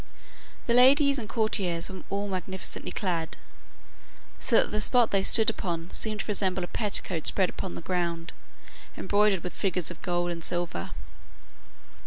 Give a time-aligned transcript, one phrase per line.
[0.65, 3.37] The ladies and courtiers were all most magnificently clad;
[4.39, 7.81] so that the spot they stood upon seemed to resemble a petticoat spread upon the
[7.81, 8.33] ground,
[8.97, 10.89] embroidered with figures of gold and silver.